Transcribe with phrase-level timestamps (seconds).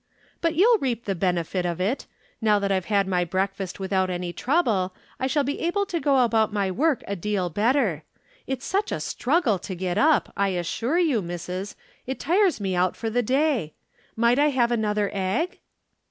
[0.41, 2.07] 'But you'll reap the benefit of it.
[2.41, 6.23] Now that I've had my breakfast without any trouble I shall be able to go
[6.23, 8.01] about my work a deal better.
[8.47, 11.75] It's such a struggle to get up, I assure you, missus,
[12.07, 13.75] it tires me out for the day.
[14.15, 15.59] Might I have another egg?'